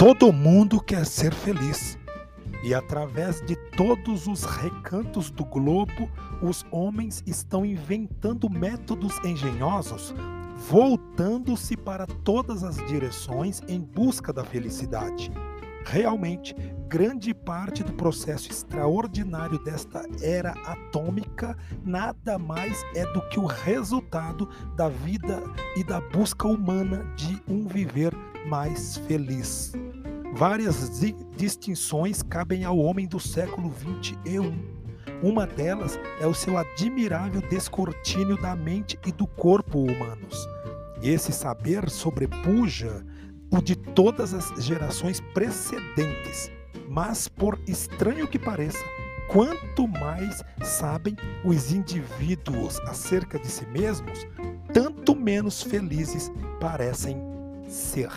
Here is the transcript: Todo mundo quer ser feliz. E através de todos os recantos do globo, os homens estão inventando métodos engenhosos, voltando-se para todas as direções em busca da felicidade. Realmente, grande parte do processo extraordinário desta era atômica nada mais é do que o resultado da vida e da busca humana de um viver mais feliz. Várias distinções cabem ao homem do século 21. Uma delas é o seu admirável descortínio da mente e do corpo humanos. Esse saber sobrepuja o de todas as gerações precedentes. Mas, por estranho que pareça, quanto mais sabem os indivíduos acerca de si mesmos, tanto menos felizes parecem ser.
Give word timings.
Todo 0.00 0.32
mundo 0.32 0.80
quer 0.80 1.04
ser 1.04 1.34
feliz. 1.34 1.98
E 2.64 2.72
através 2.72 3.42
de 3.42 3.54
todos 3.76 4.26
os 4.26 4.44
recantos 4.44 5.30
do 5.30 5.44
globo, 5.44 6.10
os 6.40 6.64
homens 6.70 7.22
estão 7.26 7.66
inventando 7.66 8.48
métodos 8.48 9.22
engenhosos, 9.22 10.14
voltando-se 10.56 11.76
para 11.76 12.06
todas 12.06 12.64
as 12.64 12.76
direções 12.86 13.60
em 13.68 13.78
busca 13.78 14.32
da 14.32 14.42
felicidade. 14.42 15.30
Realmente, 15.84 16.54
grande 16.88 17.34
parte 17.34 17.82
do 17.82 17.92
processo 17.92 18.50
extraordinário 18.50 19.62
desta 19.62 20.06
era 20.22 20.52
atômica 20.64 21.54
nada 21.84 22.38
mais 22.38 22.82
é 22.94 23.04
do 23.12 23.20
que 23.28 23.38
o 23.38 23.44
resultado 23.44 24.48
da 24.76 24.88
vida 24.88 25.42
e 25.76 25.84
da 25.84 26.00
busca 26.00 26.48
humana 26.48 27.04
de 27.16 27.42
um 27.46 27.66
viver 27.66 28.14
mais 28.46 28.96
feliz. 28.96 29.72
Várias 30.40 30.90
distinções 31.36 32.22
cabem 32.22 32.64
ao 32.64 32.78
homem 32.78 33.06
do 33.06 33.20
século 33.20 33.68
21. 33.68 34.58
Uma 35.22 35.46
delas 35.46 36.00
é 36.18 36.26
o 36.26 36.32
seu 36.32 36.56
admirável 36.56 37.42
descortínio 37.42 38.40
da 38.40 38.56
mente 38.56 38.98
e 39.06 39.12
do 39.12 39.26
corpo 39.26 39.80
humanos. 39.80 40.48
Esse 41.02 41.30
saber 41.30 41.90
sobrepuja 41.90 43.04
o 43.50 43.60
de 43.60 43.76
todas 43.76 44.32
as 44.32 44.64
gerações 44.64 45.20
precedentes. 45.34 46.50
Mas, 46.88 47.28
por 47.28 47.60
estranho 47.68 48.26
que 48.26 48.38
pareça, 48.38 48.82
quanto 49.28 49.86
mais 49.86 50.42
sabem 50.62 51.14
os 51.44 51.70
indivíduos 51.70 52.80
acerca 52.86 53.38
de 53.38 53.46
si 53.46 53.66
mesmos, 53.66 54.26
tanto 54.72 55.14
menos 55.14 55.62
felizes 55.62 56.32
parecem 56.58 57.20
ser. 57.68 58.08